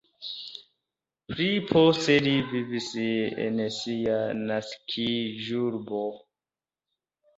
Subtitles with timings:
[1.31, 2.87] Pli poste li vivis
[3.45, 6.05] en sia naskiĝurbo.